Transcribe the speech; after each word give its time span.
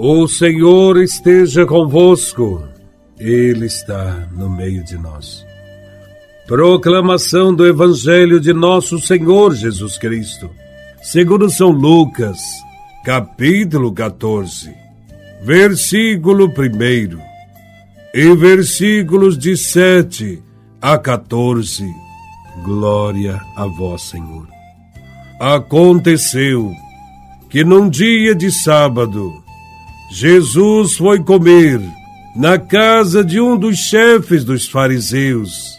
O 0.00 0.28
Senhor 0.28 0.96
esteja 1.02 1.66
convosco, 1.66 2.62
Ele 3.18 3.66
está 3.66 4.28
no 4.30 4.48
meio 4.48 4.84
de 4.84 4.96
nós. 4.96 5.44
Proclamação 6.46 7.52
do 7.52 7.66
Evangelho 7.66 8.38
de 8.38 8.52
Nosso 8.52 9.00
Senhor 9.00 9.56
Jesus 9.56 9.98
Cristo, 9.98 10.48
segundo 11.02 11.50
São 11.50 11.70
Lucas, 11.70 12.38
capítulo 13.04 13.92
14, 13.92 14.72
versículo 15.42 16.46
1 16.46 17.18
e 18.14 18.36
versículos 18.36 19.36
de 19.36 19.56
7 19.56 20.40
a 20.80 20.96
14. 20.96 21.84
Glória 22.62 23.40
a 23.56 23.66
Vós, 23.66 24.02
Senhor. 24.02 24.46
Aconteceu 25.40 26.70
que 27.50 27.64
num 27.64 27.90
dia 27.90 28.32
de 28.32 28.52
sábado, 28.52 29.47
Jesus 30.10 30.96
foi 30.96 31.22
comer 31.22 31.80
na 32.34 32.58
casa 32.58 33.24
de 33.24 33.40
um 33.40 33.56
dos 33.56 33.76
chefes 33.76 34.44
dos 34.44 34.66
fariseus 34.68 35.78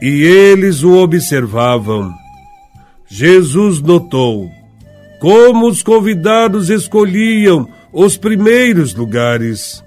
e 0.00 0.22
eles 0.22 0.82
o 0.82 0.94
observavam. 0.96 2.12
Jesus 3.06 3.80
notou 3.80 4.50
como 5.20 5.68
os 5.68 5.82
convidados 5.82 6.68
escolhiam 6.68 7.68
os 7.92 8.16
primeiros 8.16 8.94
lugares. 8.94 9.84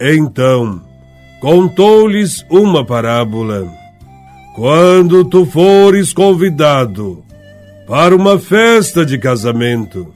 Então, 0.00 0.80
contou-lhes 1.40 2.46
uma 2.48 2.82
parábola. 2.82 3.70
Quando 4.54 5.24
tu 5.26 5.44
fores 5.44 6.14
convidado 6.14 7.22
para 7.86 8.16
uma 8.16 8.38
festa 8.38 9.04
de 9.04 9.18
casamento, 9.18 10.15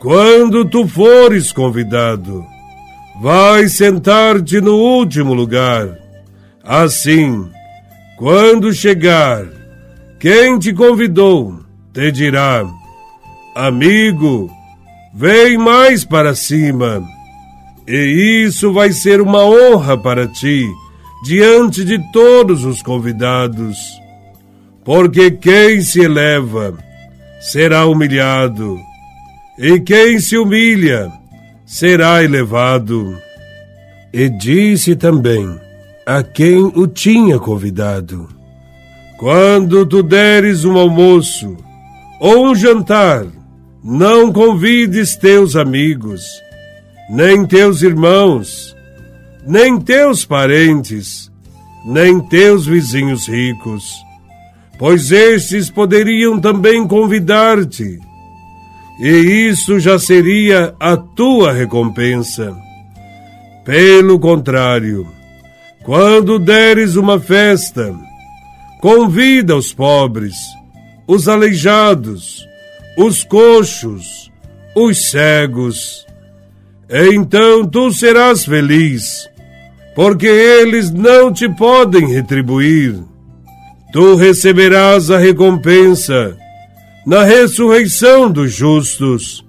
quando 0.00 0.64
tu 0.64 0.86
fores 0.86 1.50
convidado, 1.50 2.46
vai 3.20 3.68
sentar-te 3.68 4.60
no 4.60 4.76
último 4.76 5.34
lugar. 5.34 5.98
Assim, 6.62 7.48
quando 8.16 8.72
chegar, 8.72 9.44
quem 10.20 10.58
te 10.58 10.72
convidou 10.72 11.58
te 11.92 12.12
dirá: 12.12 12.64
Amigo, 13.56 14.48
vem 15.12 15.58
mais 15.58 16.04
para 16.04 16.34
cima. 16.34 17.02
E 17.86 18.44
isso 18.46 18.72
vai 18.72 18.92
ser 18.92 19.20
uma 19.20 19.44
honra 19.44 19.96
para 19.96 20.28
ti 20.28 20.64
diante 21.24 21.84
de 21.84 21.98
todos 22.12 22.64
os 22.64 22.82
convidados. 22.82 23.76
Porque 24.84 25.30
quem 25.30 25.80
se 25.80 26.00
eleva 26.00 26.78
será 27.40 27.86
humilhado 27.86 28.78
e 29.58 29.80
quem 29.80 30.20
se 30.20 30.38
humilha 30.38 31.10
será 31.66 32.22
elevado. 32.22 33.18
E 34.12 34.30
disse 34.30 34.94
também 34.94 35.58
a 36.06 36.22
quem 36.22 36.64
o 36.64 36.86
tinha 36.86 37.38
convidado: 37.38 38.28
Quando 39.18 39.84
tu 39.84 40.02
deres 40.02 40.64
um 40.64 40.78
almoço 40.78 41.56
ou 42.20 42.46
um 42.46 42.54
jantar, 42.54 43.26
não 43.82 44.32
convides 44.32 45.16
teus 45.16 45.56
amigos, 45.56 46.22
nem 47.10 47.44
teus 47.44 47.82
irmãos, 47.82 48.76
nem 49.44 49.78
teus 49.78 50.24
parentes, 50.24 51.30
nem 51.84 52.20
teus 52.20 52.64
vizinhos 52.64 53.28
ricos, 53.28 53.92
pois 54.78 55.10
estes 55.10 55.68
poderiam 55.68 56.40
também 56.40 56.86
convidar-te 56.86 58.07
e 58.98 59.48
isso 59.48 59.78
já 59.78 59.98
seria 59.98 60.74
a 60.80 60.96
tua 60.96 61.52
recompensa. 61.52 62.56
Pelo 63.64 64.18
contrário, 64.18 65.06
quando 65.84 66.38
deres 66.38 66.96
uma 66.96 67.20
festa, 67.20 67.94
convida 68.80 69.56
os 69.56 69.72
pobres, 69.72 70.34
os 71.06 71.28
aleijados, 71.28 72.44
os 72.96 73.22
coxos, 73.22 74.32
os 74.74 75.10
cegos. 75.10 76.04
Então 76.90 77.64
tu 77.66 77.92
serás 77.92 78.44
feliz, 78.44 79.28
porque 79.94 80.26
eles 80.26 80.90
não 80.90 81.32
te 81.32 81.48
podem 81.48 82.06
retribuir. 82.08 82.96
Tu 83.92 84.16
receberás 84.16 85.10
a 85.10 85.18
recompensa 85.18 86.36
na 87.08 87.24
ressurreição 87.24 88.30
dos 88.30 88.52
justos. 88.52 89.42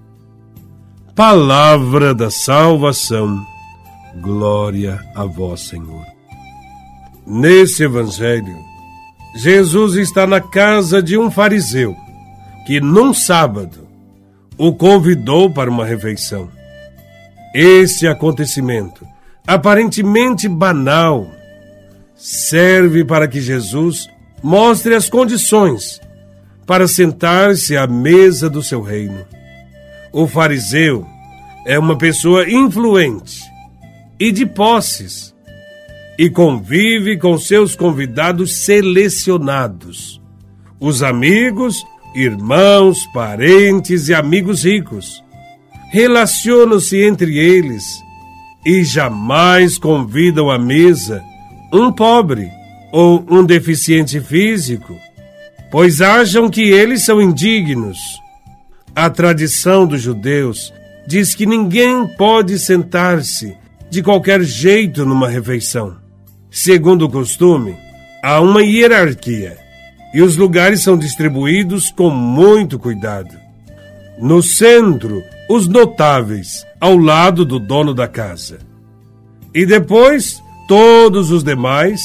Palavra 1.14 2.16
da 2.16 2.32
salvação. 2.32 3.46
Glória 4.22 4.98
a 5.14 5.26
vós, 5.26 5.68
Senhor. 5.68 6.06
Nesse 7.28 7.84
evangelho, 7.84 8.56
Jesus 9.36 9.96
está 9.96 10.26
na 10.26 10.40
casa 10.40 11.04
de 11.04 11.18
um 11.18 11.30
fariseu 11.30 11.94
que, 12.66 12.80
num 12.80 13.14
sábado, 13.14 13.86
o 14.58 14.74
convidou 14.74 15.52
para 15.52 15.70
uma 15.70 15.86
refeição. 15.86 16.50
Esse 17.54 18.08
acontecimento, 18.08 19.06
aparentemente 19.46 20.48
banal, 20.48 21.28
serve 22.16 23.04
para 23.04 23.28
que 23.28 23.42
Jesus 23.42 24.08
mostre 24.42 24.96
as 24.96 25.10
condições 25.10 26.00
para 26.70 26.88
sentar-se 26.88 27.76
à 27.76 27.88
mesa 27.88 28.48
do 28.48 28.62
seu 28.62 28.84
reino. 28.84 29.26
O 30.14 30.28
fariseu 30.28 31.04
é 31.66 31.80
uma 31.80 31.98
pessoa 31.98 32.48
influente 32.48 33.42
e 34.20 34.32
de 34.32 34.46
posses 34.46 35.34
e 36.16 36.30
convive 36.30 37.18
com 37.18 37.40
seus 37.40 37.76
convidados 37.76 38.54
selecionados, 38.54 40.22
os 40.80 41.02
amigos, 41.02 41.84
irmãos, 42.14 43.00
parentes 43.16 44.08
e 44.08 44.14
amigos 44.14 44.64
ricos. 44.64 45.24
Relacionam-se 45.92 47.02
entre 47.02 47.36
eles 47.36 47.84
e 48.64 48.84
jamais 48.84 49.80
convidam 49.80 50.52
à 50.52 50.60
mesa 50.60 51.24
um 51.74 51.92
pobre 51.92 52.48
ou 52.92 53.26
um 53.28 53.44
deficiente 53.44 54.22
físico 54.22 55.09
pois 55.72 56.02
acham 56.02 56.50
que 56.50 56.62
eles 56.62 57.06
são 57.06 57.22
indignos. 57.22 57.98
A 58.96 59.10
tradição 59.10 59.86
dos 59.86 60.02
judeus 60.02 60.74
diz 61.08 61.34
que 61.34 61.46
ninguém 61.46 62.08
pode 62.18 62.58
sentar-se 62.60 63.56
de 63.90 64.04
qualquer 64.04 64.44
jeito 64.44 65.06
numa 65.06 65.28
refeição. 65.28 65.98
Segundo 66.52 67.06
o 67.06 67.10
costume, 67.10 67.76
há 68.24 68.40
uma 68.42 68.64
hierarquia 68.64 69.58
e 70.14 70.22
os 70.22 70.36
lugares 70.36 70.82
são 70.82 70.98
distribuídos 70.98 71.92
com 71.92 72.10
muito 72.10 72.80
cuidado. 72.80 73.36
No 74.20 74.42
centro, 74.42 75.24
os 75.50 75.68
notáveis, 75.68 76.66
ao 76.80 76.98
lado 76.98 77.46
do 77.46 77.60
dono 77.60 77.94
da 77.94 78.08
casa. 78.08 78.60
E 79.54 79.66
depois, 79.66 80.42
todos 80.68 81.32
os 81.32 81.44
demais, 81.44 82.02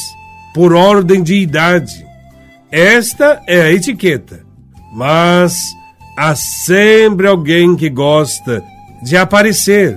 por 0.55 0.73
ordem 0.73 1.23
de 1.23 1.35
idade, 1.35 2.06
esta 2.76 3.41
é 3.47 3.62
a 3.62 3.73
etiqueta. 3.73 4.44
Mas 4.93 5.56
há 6.19 6.35
sempre 6.35 7.29
alguém 7.29 7.76
que 7.76 7.88
gosta 7.88 8.65
de 9.00 9.17
aparecer 9.17 9.97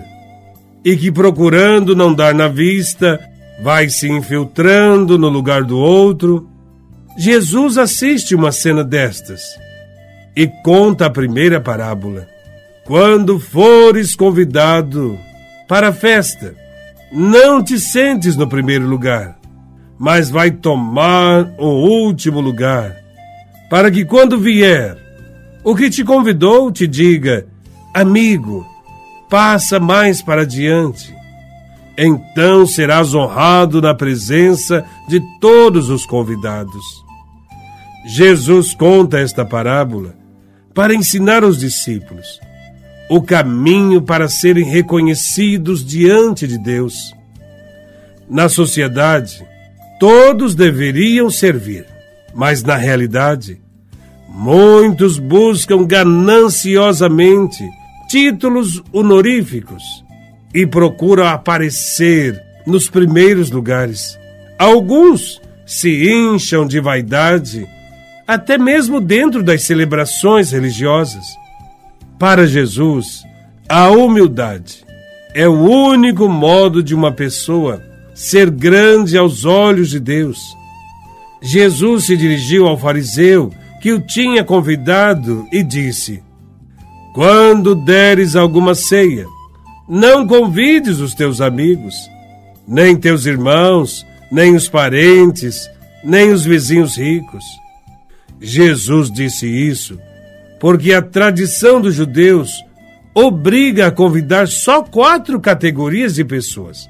e 0.86 0.96
que, 0.96 1.12
procurando 1.12 1.96
não 1.96 2.14
dar 2.14 2.36
na 2.36 2.48
vista, 2.48 3.20
vai 3.64 3.90
se 3.90 4.08
infiltrando 4.08 5.18
no 5.18 5.28
lugar 5.28 5.64
do 5.64 5.76
outro. 5.76 6.48
Jesus 7.18 7.80
assiste 7.80 8.36
uma 8.36 8.52
cena 8.52 8.84
destas 8.84 9.42
e 10.36 10.46
conta 10.46 11.08
a 11.08 11.10
primeira 11.10 11.60
parábola. 11.60 12.28
Quando 12.86 13.40
fores 13.40 14.16
convidado 14.16 15.18
para 15.68 15.88
a 15.88 15.94
festa, 15.94 16.54
não 17.12 17.64
te 17.64 17.80
sentes 17.80 18.36
no 18.36 18.48
primeiro 18.48 18.86
lugar 18.86 19.36
mas 19.98 20.30
vai 20.30 20.52
tomar 20.52 21.54
o 21.58 21.68
último 21.68 22.40
lugar, 22.40 22.96
para 23.70 23.90
que 23.90 24.06
quando 24.06 24.40
vier, 24.40 24.98
o 25.64 25.76
que 25.76 25.90
te 25.90 26.04
convidou 26.04 26.72
te 26.72 26.88
diga: 26.88 27.46
Amigo, 27.94 28.66
passa 29.30 29.80
mais 29.80 30.22
para 30.22 30.46
diante. 30.46 31.16
Então 31.98 32.66
serás 32.66 33.16
honrado 33.16 33.82
na 33.82 33.94
presença 33.94 34.86
de 35.10 35.20
todos 35.40 35.90
os 35.90 36.06
convidados. 36.06 37.04
Jesus 38.06 38.74
conta 38.76 39.20
esta 39.20 39.44
parábola 39.44 40.16
para 40.74 40.94
ensinar 40.94 41.44
aos 41.44 41.58
discípulos 41.58 42.40
o 43.10 43.22
caminho 43.22 44.02
para 44.02 44.28
serem 44.28 44.66
reconhecidos 44.66 45.84
diante 45.84 46.46
de 46.46 46.58
Deus. 46.58 47.16
Na 48.30 48.50
sociedade, 48.50 49.46
todos 50.00 50.56
deveriam 50.56 51.30
servir, 51.30 51.86
mas 52.34 52.64
na 52.64 52.76
realidade, 52.76 53.60
muitos 54.30 55.18
buscam 55.18 55.86
gananciosamente 55.86 57.64
títulos 58.08 58.82
honoríficos 58.92 59.84
e 60.54 60.66
procuram 60.66 61.28
aparecer 61.28 62.42
nos 62.66 62.90
primeiros 62.90 63.52
lugares. 63.52 64.18
Alguns 64.58 65.42
se 65.66 66.10
incham 66.10 66.66
de 66.66 66.80
vaidade 66.80 67.68
até 68.28 68.58
mesmo 68.58 69.00
dentro 69.00 69.42
das 69.42 69.64
celebrações 69.64 70.52
religiosas. 70.52 71.26
Para 72.20 72.46
Jesus, 72.46 73.24
a 73.70 73.90
humildade 73.90 74.86
é 75.34 75.48
o 75.48 75.54
único 75.54 76.28
modo 76.28 76.82
de 76.82 76.96
uma 76.96 77.12
pessoa 77.12 77.82
ser 78.18 78.50
grande 78.50 79.18
aos 79.18 79.46
olhos 79.46 79.90
de 79.90 80.00
Deus. 80.00 80.40
Jesus 81.42 82.06
se 82.06 82.18
dirigiu 82.18 82.68
ao 82.68 82.78
fariseu 82.78 83.52
que 83.82 83.94
o 83.94 84.00
tinha 84.00 84.44
convidado 84.44 85.48
e 85.52 85.64
disse: 85.64 86.24
Quando 87.14 87.76
deres 87.76 88.36
alguma 88.36 88.74
ceia, 88.76 89.26
não 89.88 90.28
convides 90.28 91.00
os 91.00 91.14
teus 91.14 91.40
amigos, 91.40 91.96
nem 92.68 92.96
teus 92.96 93.26
irmãos, 93.26 94.06
nem 94.32 94.56
os 94.56 94.68
parentes, 94.68 95.70
nem 96.04 96.32
os 96.32 96.44
vizinhos 96.44 96.98
ricos 96.98 97.44
Jesus 98.40 99.12
disse 99.12 99.48
isso 99.48 100.00
porque 100.60 100.94
a 100.94 101.02
tradição 101.02 101.80
dos 101.80 101.96
judeus 101.96 102.52
obriga 103.14 103.88
a 103.88 103.92
convidar 103.92 104.48
só 104.48 104.82
quatro 104.84 105.40
categorias 105.40 106.16
de 106.16 106.24
pessoas: 106.24 106.90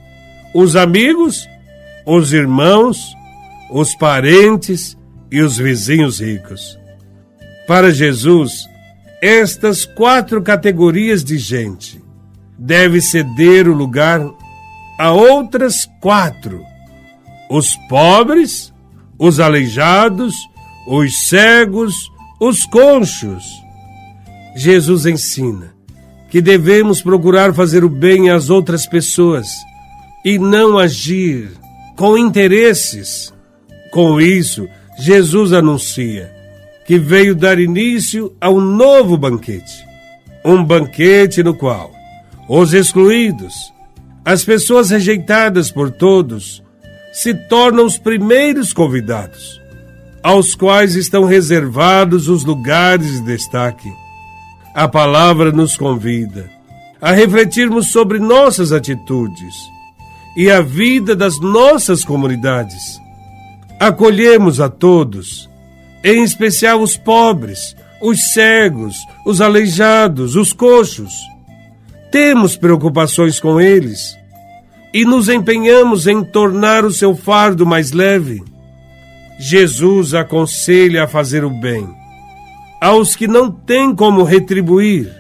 os 0.60 0.76
amigos, 0.76 1.48
os 2.04 2.34
irmãos, 2.34 3.16
os 3.70 3.94
parentes 3.94 4.98
e 5.32 5.40
os 5.40 5.56
vizinhos 5.56 6.20
ricos. 6.20 6.76
Para 7.68 7.92
Jesus, 7.92 8.68
estas 9.22 9.86
quatro 9.86 10.42
categorias 10.42 11.24
de 11.24 11.38
gente 11.38 12.02
devem 12.58 13.00
ceder 13.00 13.68
o 13.68 13.74
lugar 13.76 14.20
a 14.98 15.12
outras 15.12 15.88
quatro: 16.02 16.60
os 17.52 17.76
pobres, 17.88 18.74
os 19.20 19.40
aleijados, 19.40 20.34
os 20.88 21.30
cegos, 21.30 21.94
os 22.40 22.66
conchos. 22.66 23.44
Jesus 24.56 25.06
ensina 25.06 25.76
que 26.32 26.42
devemos 26.42 27.00
procurar 27.00 27.54
fazer 27.54 27.84
o 27.84 27.90
bem 27.90 28.32
às 28.32 28.50
outras 28.50 28.88
pessoas 28.88 29.67
e 30.28 30.38
não 30.38 30.78
agir 30.78 31.52
com 31.96 32.18
interesses. 32.18 33.34
Com 33.94 34.20
isso, 34.20 34.68
Jesus 35.00 35.54
anuncia 35.54 36.30
que 36.86 37.00
veio 37.00 37.34
dar 37.34 37.58
início 37.58 38.36
a 38.42 38.50
um 38.50 38.60
novo 38.60 39.16
banquete. 39.16 39.88
Um 40.44 40.62
banquete 40.62 41.42
no 41.42 41.54
qual 41.54 41.94
os 42.50 42.74
excluídos, 42.74 43.54
as 44.26 44.44
pessoas 44.44 44.90
rejeitadas 44.90 45.72
por 45.72 45.92
todos, 45.92 46.62
se 47.14 47.34
tornam 47.34 47.86
os 47.86 47.98
primeiros 47.98 48.74
convidados 48.74 49.62
aos 50.22 50.56
quais 50.56 50.96
estão 50.96 51.24
reservados 51.24 52.28
os 52.28 52.44
lugares 52.44 53.14
de 53.14 53.22
destaque. 53.22 53.90
A 54.76 54.90
palavra 54.90 55.54
nos 55.54 55.78
convida 55.78 56.50
a 57.00 57.14
refletirmos 57.14 57.94
sobre 57.94 58.20
nossas 58.20 58.74
atitudes 58.74 59.77
e 60.38 60.52
a 60.52 60.62
vida 60.62 61.16
das 61.16 61.40
nossas 61.40 62.06
comunidades. 62.06 63.02
Acolhemos 63.80 64.62
a 64.62 64.70
todos, 64.70 65.50
em 66.04 66.24
especial 66.24 66.80
os 66.82 66.96
pobres, 66.96 67.76
os 68.02 68.32
cegos, 68.32 68.96
os 69.26 69.42
aleijados, 69.42 70.36
os 70.36 70.54
coxos. 70.54 71.14
Temos 72.12 72.56
preocupações 72.56 73.40
com 73.40 73.60
eles 73.60 74.16
e 74.94 75.04
nos 75.04 75.28
empenhamos 75.28 76.08
em 76.08 76.24
tornar 76.24 76.86
o 76.86 76.94
seu 76.94 77.16
fardo 77.16 77.66
mais 77.66 77.92
leve. 77.92 78.44
Jesus 79.40 80.14
aconselha 80.14 81.04
a 81.04 81.08
fazer 81.08 81.44
o 81.44 81.50
bem 81.50 81.98
aos 82.80 83.16
que 83.16 83.28
não 83.28 83.52
têm 83.52 83.94
como 83.94 84.24
retribuir, 84.24 85.12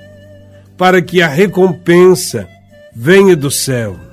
para 0.77 1.01
que 1.01 1.21
a 1.21 1.27
recompensa 1.27 2.47
venha 2.95 3.35
do 3.35 3.49
céu. 3.49 4.06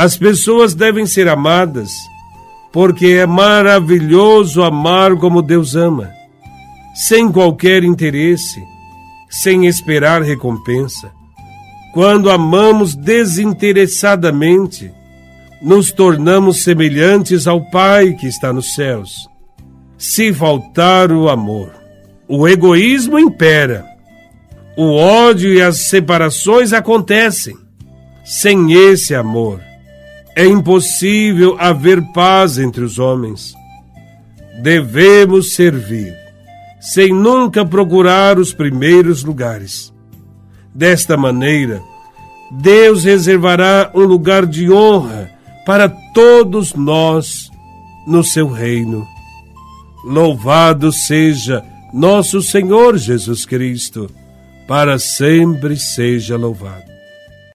As 0.00 0.16
pessoas 0.16 0.74
devem 0.74 1.06
ser 1.06 1.26
amadas, 1.26 1.90
porque 2.72 3.06
é 3.06 3.26
maravilhoso 3.26 4.62
amar 4.62 5.16
como 5.16 5.42
Deus 5.42 5.74
ama, 5.74 6.08
sem 6.94 7.32
qualquer 7.32 7.82
interesse, 7.82 8.62
sem 9.28 9.66
esperar 9.66 10.22
recompensa. 10.22 11.10
Quando 11.92 12.30
amamos 12.30 12.94
desinteressadamente, 12.94 14.88
nos 15.60 15.90
tornamos 15.90 16.62
semelhantes 16.62 17.48
ao 17.48 17.68
Pai 17.68 18.12
que 18.12 18.28
está 18.28 18.52
nos 18.52 18.76
céus. 18.76 19.28
Se 19.98 20.32
faltar 20.32 21.10
o 21.10 21.28
amor, 21.28 21.72
o 22.28 22.46
egoísmo 22.46 23.18
impera, 23.18 23.84
o 24.76 24.94
ódio 24.94 25.52
e 25.52 25.60
as 25.60 25.88
separações 25.88 26.72
acontecem. 26.72 27.56
Sem 28.24 28.72
esse 28.74 29.12
amor, 29.12 29.60
é 30.38 30.46
impossível 30.46 31.56
haver 31.58 32.00
paz 32.12 32.58
entre 32.58 32.84
os 32.84 32.96
homens. 33.00 33.54
Devemos 34.62 35.54
servir, 35.54 36.14
sem 36.80 37.12
nunca 37.12 37.66
procurar 37.66 38.38
os 38.38 38.52
primeiros 38.52 39.24
lugares. 39.24 39.92
Desta 40.72 41.16
maneira, 41.16 41.82
Deus 42.52 43.02
reservará 43.02 43.90
um 43.92 44.02
lugar 44.02 44.46
de 44.46 44.70
honra 44.70 45.28
para 45.66 45.88
todos 45.88 46.72
nós 46.72 47.50
no 48.06 48.22
seu 48.22 48.48
reino. 48.48 49.04
Louvado 50.04 50.92
seja 50.92 51.64
nosso 51.92 52.40
Senhor 52.40 52.96
Jesus 52.96 53.44
Cristo, 53.44 54.08
para 54.68 55.00
sempre 55.00 55.76
seja 55.76 56.36
louvado. 56.36 56.87